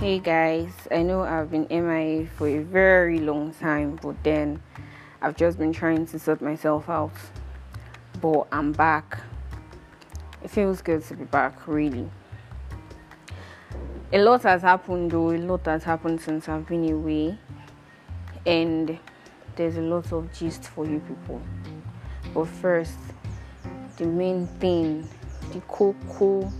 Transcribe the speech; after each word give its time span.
Hey 0.00 0.18
guys, 0.18 0.72
I 0.90 1.04
know 1.04 1.22
I've 1.22 1.52
been 1.52 1.68
MIA 1.70 2.26
for 2.26 2.48
a 2.48 2.58
very 2.58 3.20
long 3.20 3.54
time, 3.54 3.96
but 4.02 4.16
then 4.24 4.60
I've 5.22 5.36
just 5.36 5.56
been 5.56 5.72
trying 5.72 6.04
to 6.06 6.18
sort 6.18 6.42
myself 6.42 6.90
out. 6.90 7.12
But 8.20 8.48
I'm 8.50 8.72
back. 8.72 9.20
It 10.42 10.50
feels 10.50 10.82
good 10.82 11.04
to 11.04 11.14
be 11.14 11.22
back, 11.22 11.68
really. 11.68 12.10
A 14.12 14.18
lot 14.18 14.42
has 14.42 14.62
happened 14.62 15.12
though, 15.12 15.30
a 15.30 15.38
lot 15.38 15.64
has 15.66 15.84
happened 15.84 16.20
since 16.20 16.48
I've 16.48 16.66
been 16.66 16.90
away, 16.90 17.38
and 18.44 18.98
there's 19.54 19.76
a 19.76 19.82
lot 19.82 20.12
of 20.12 20.32
gist 20.32 20.64
for 20.64 20.84
you 20.84 20.98
people. 20.98 21.40
But 22.34 22.48
first, 22.48 22.98
the 23.96 24.06
main 24.06 24.48
thing, 24.58 25.08
the 25.52 25.60
cocoa 25.60 26.52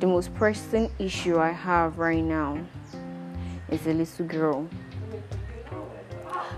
the 0.00 0.06
most 0.06 0.32
pressing 0.34 0.90
issue 1.00 1.38
I 1.38 1.50
have 1.50 1.98
right 1.98 2.22
now 2.22 2.58
is 3.68 3.84
a 3.86 3.92
little 3.92 4.26
girl. 4.26 4.68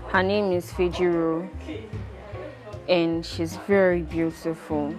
Her 0.09 0.21
name 0.21 0.51
is 0.51 0.71
Fejiro 0.71 1.49
and 2.87 3.25
she's 3.25 3.55
very 3.67 4.01
beautiful. 4.03 4.93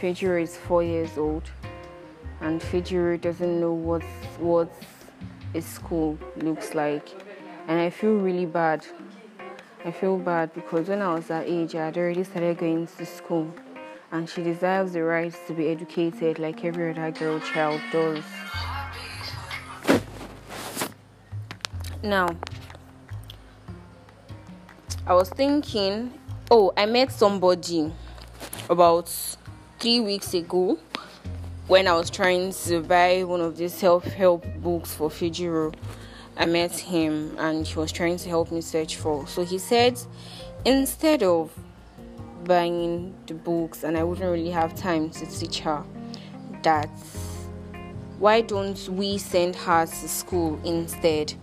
Fejiro 0.00 0.40
is 0.42 0.56
four 0.56 0.82
years 0.82 1.18
old 1.18 1.50
and 2.40 2.62
Fejiro 2.62 3.20
doesn't 3.20 3.60
know 3.60 3.72
what 3.72 4.02
what 4.38 4.72
a 5.54 5.60
school 5.60 6.18
looks 6.36 6.74
like. 6.74 7.08
And 7.68 7.78
I 7.78 7.90
feel 7.90 8.16
really 8.16 8.46
bad. 8.46 8.86
I 9.84 9.90
feel 9.90 10.16
bad 10.16 10.54
because 10.54 10.88
when 10.88 11.02
I 11.02 11.14
was 11.14 11.26
that 11.26 11.46
age 11.46 11.74
I 11.74 11.86
had 11.86 11.98
already 11.98 12.24
started 12.24 12.56
going 12.56 12.86
to 12.86 13.04
school 13.04 13.52
and 14.12 14.28
she 14.28 14.42
deserves 14.42 14.92
the 14.92 15.02
right 15.02 15.34
to 15.46 15.52
be 15.52 15.68
educated 15.68 16.38
like 16.38 16.64
every 16.64 16.90
other 16.90 17.10
girl 17.10 17.40
child 17.40 17.80
does. 17.90 18.24
Now, 22.02 22.28
I 25.06 25.14
was 25.14 25.28
thinking, 25.30 26.12
oh, 26.50 26.72
I 26.76 26.86
met 26.86 27.10
somebody 27.10 27.92
about 28.68 29.08
three 29.78 30.00
weeks 30.00 30.34
ago 30.34 30.78
when 31.66 31.88
I 31.88 31.94
was 31.94 32.10
trying 32.10 32.52
to 32.52 32.80
buy 32.82 33.24
one 33.24 33.40
of 33.40 33.56
these 33.56 33.74
self 33.74 34.04
help 34.04 34.44
books 34.62 34.94
for 34.94 35.10
Fejiro. 35.10 35.74
I 36.36 36.46
met 36.46 36.78
him 36.78 37.34
and 37.38 37.66
he 37.66 37.78
was 37.78 37.90
trying 37.90 38.18
to 38.18 38.28
help 38.28 38.52
me 38.52 38.60
search 38.60 38.96
for. 38.96 39.26
So 39.26 39.44
he 39.44 39.58
said, 39.58 39.98
instead 40.64 41.22
of 41.22 41.50
buying 42.46 43.14
the 43.26 43.34
books 43.34 43.84
and 43.84 43.96
I 43.96 44.04
wouldn't 44.04 44.28
really 44.30 44.50
have 44.50 44.74
time 44.74 45.10
to 45.10 45.26
teach 45.26 45.60
her 45.60 45.84
that 46.62 46.88
why 48.18 48.40
don't 48.40 48.88
we 48.88 49.18
send 49.18 49.54
her 49.56 49.84
to 49.86 50.08
school 50.08 50.58
instead? 50.64 51.34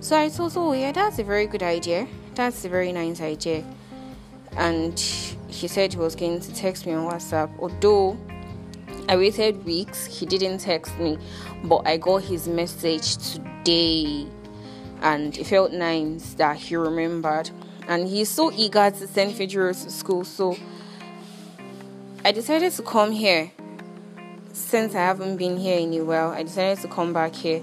So 0.00 0.16
I 0.16 0.30
thought, 0.30 0.56
oh 0.56 0.72
yeah, 0.72 0.92
that's 0.92 1.18
a 1.18 1.24
very 1.24 1.46
good 1.46 1.62
idea. 1.62 2.06
That's 2.34 2.64
a 2.64 2.68
very 2.68 2.90
nice 2.90 3.20
idea. 3.20 3.64
And 4.56 4.98
he 5.48 5.68
said 5.68 5.92
he 5.92 5.98
was 5.98 6.16
going 6.16 6.40
to 6.40 6.54
text 6.54 6.86
me 6.86 6.94
on 6.94 7.10
WhatsApp. 7.10 7.50
Although 7.58 8.16
I 9.08 9.16
waited 9.16 9.64
weeks, 9.64 10.06
he 10.06 10.24
didn't 10.24 10.58
text 10.58 10.98
me, 10.98 11.18
but 11.64 11.86
I 11.86 11.98
got 11.98 12.22
his 12.22 12.48
message 12.48 13.16
today, 13.16 14.26
and 15.02 15.36
it 15.36 15.46
felt 15.46 15.72
nice 15.72 16.34
that 16.34 16.56
he 16.56 16.76
remembered 16.76 17.50
and 17.88 18.08
he's 18.08 18.28
so 18.28 18.52
eager 18.52 18.90
to 18.90 19.06
send 19.06 19.32
Fejiro 19.32 19.70
to 19.84 19.90
school. 19.90 20.24
So 20.24 20.56
I 22.24 22.32
decided 22.32 22.72
to 22.72 22.82
come 22.82 23.12
here. 23.12 23.50
Since 24.52 24.94
I 24.94 24.98
haven't 24.98 25.36
been 25.36 25.56
here 25.56 25.78
in 25.78 25.92
a 25.94 26.04
while, 26.04 26.30
I 26.30 26.42
decided 26.42 26.82
to 26.82 26.88
come 26.88 27.12
back 27.12 27.34
here. 27.34 27.62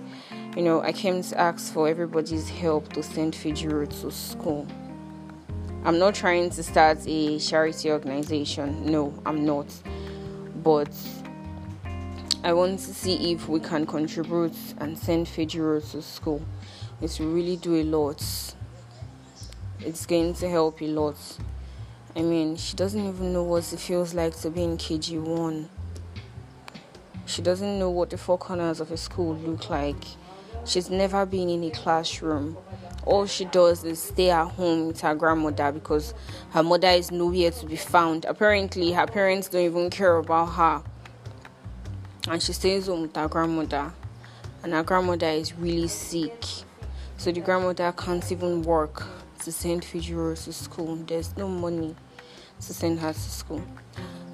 You 0.56 0.64
know, 0.64 0.82
I 0.82 0.92
came 0.92 1.22
to 1.22 1.40
ask 1.40 1.72
for 1.72 1.88
everybody's 1.88 2.50
help 2.50 2.92
to 2.94 3.04
send 3.04 3.34
Fejiro 3.34 3.88
to 4.02 4.12
school. 4.12 4.66
I'm 5.84 6.00
not 6.00 6.16
trying 6.16 6.50
to 6.50 6.64
start 6.64 6.98
a 7.06 7.40
charity 7.40 7.92
organization. 7.92 8.86
No, 8.86 9.14
I'm 9.26 9.46
not. 9.46 9.68
But 10.64 10.90
I 12.44 12.54
want 12.54 12.80
to 12.80 12.94
see 12.94 13.34
if 13.34 13.48
we 13.48 13.60
can 13.60 13.86
contribute 13.86 14.56
and 14.80 14.98
send 14.98 15.28
Fejiro 15.28 15.80
to 15.92 16.02
school. 16.02 16.42
It's 17.02 17.20
really 17.20 17.58
do 17.58 17.76
a 17.76 17.84
lot 17.84 18.24
it's 19.80 20.06
going 20.06 20.34
to 20.36 20.50
help 20.50 20.82
a 20.82 20.88
lot. 20.88 21.16
I 22.16 22.22
mean, 22.22 22.56
she 22.56 22.76
doesn't 22.76 23.00
even 23.00 23.32
know 23.32 23.44
what 23.44 23.72
it 23.72 23.80
feels 23.80 24.14
like 24.14 24.36
to 24.38 24.50
be 24.50 24.64
in 24.64 24.78
KG1. 24.78 25.68
She 27.28 27.42
doesn't 27.42 27.78
know 27.78 27.92
what 27.92 28.10
the 28.10 28.18
four 28.18 28.38
corners 28.38 28.80
of 28.80 28.92
a 28.92 28.98
school 28.98 29.36
look 29.36 29.70
like. 29.70 30.04
She's 30.66 30.90
never 30.90 31.26
been 31.26 31.50
in 31.50 31.64
a 31.64 31.70
classroom. 31.70 32.58
All 33.06 33.26
she 33.28 33.46
does 33.46 33.84
is 33.84 34.02
stay 34.02 34.32
at 34.32 34.48
home 34.48 34.88
with 34.88 35.02
her 35.02 35.14
grandmother 35.14 35.72
because 35.72 36.14
her 36.52 36.64
mother 36.64 36.88
is 36.88 37.12
nowhere 37.12 37.52
to 37.52 37.66
be 37.68 37.76
found. 37.76 38.26
Apparently, 38.26 38.92
her 38.94 39.06
parents 39.06 39.48
don't 39.48 39.62
even 39.62 39.90
care 39.90 40.18
about 40.18 40.48
her. 40.48 40.84
And 42.30 42.42
she 42.42 42.54
stays 42.54 42.88
home 42.88 43.04
with 43.04 43.16
her 43.16 43.28
grandmother. 43.28 43.94
And 44.64 44.74
her 44.74 44.84
grandmother 44.84 45.28
is 45.28 45.54
really 45.54 45.88
sick. 45.88 46.44
So 47.18 47.32
the 47.32 47.42
grandmother 47.42 47.92
can't 47.92 48.30
even 48.32 48.64
work 48.64 49.06
to 49.48 49.52
send 49.54 49.82
Fejiro 49.82 50.36
to 50.44 50.52
school. 50.52 50.98
There's 51.08 51.38
no 51.38 51.48
money 51.48 51.96
to 52.60 52.74
send 52.74 53.00
her 53.00 53.14
to 53.14 53.20
school. 53.20 53.64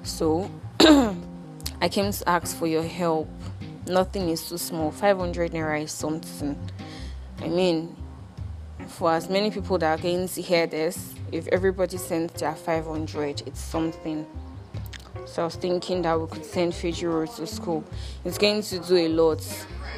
So 0.02 0.50
I 0.80 1.88
came 1.88 2.10
to 2.10 2.28
ask 2.28 2.56
for 2.56 2.66
your 2.66 2.82
help. 2.82 3.28
Nothing 3.86 4.30
is 4.30 4.48
too 4.48 4.58
small. 4.58 4.90
500 4.90 5.52
naira 5.52 5.84
is 5.84 5.92
something. 5.92 6.58
I 7.38 7.46
mean, 7.46 7.94
for 8.88 9.12
as 9.12 9.30
many 9.30 9.52
people 9.52 9.78
that 9.78 10.00
are 10.00 10.02
going 10.02 10.26
to 10.26 10.42
hear 10.42 10.66
this, 10.66 11.14
if 11.30 11.46
everybody 11.52 11.96
sends 11.96 12.32
their 12.40 12.56
500, 12.56 13.44
it's 13.46 13.60
something. 13.60 14.26
So 15.26 15.42
I 15.42 15.44
was 15.46 15.56
thinking 15.56 16.02
that 16.02 16.20
we 16.20 16.26
could 16.26 16.44
send 16.44 16.72
Fejiro 16.72 17.34
to 17.36 17.46
school. 17.46 17.84
It's 18.24 18.38
going 18.38 18.62
to 18.62 18.78
do 18.78 18.96
a 18.96 19.08
lot 19.08 19.40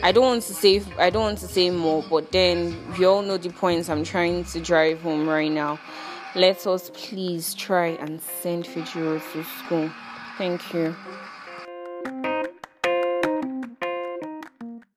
I 0.02 0.12
don't 0.12 0.24
want 0.24 0.42
to 0.42 0.54
say 0.54 0.82
I 0.98 1.10
don't 1.10 1.22
want 1.22 1.38
to 1.38 1.48
say 1.48 1.70
more, 1.70 2.04
but 2.08 2.30
then 2.30 2.76
we 2.98 3.06
all 3.06 3.22
know 3.22 3.38
the 3.38 3.48
points 3.48 3.88
I'm 3.88 4.04
trying 4.04 4.44
to 4.44 4.60
drive 4.60 5.00
home 5.00 5.28
right 5.28 5.50
now. 5.50 5.80
Let 6.34 6.66
us 6.66 6.90
please 6.92 7.54
try 7.54 7.88
and 7.88 8.20
send 8.20 8.66
Fejiro 8.66 9.20
to 9.32 9.44
school. 9.44 9.90
Thank 10.36 10.74
you. 10.74 10.94